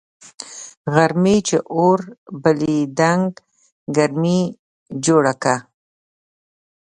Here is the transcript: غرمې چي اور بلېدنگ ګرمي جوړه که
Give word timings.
غرمې 0.93 1.37
چي 1.47 1.57
اور 1.75 1.99
بلېدنگ 2.43 3.31
ګرمي 3.95 4.41
جوړه 5.05 5.33
که 5.43 5.55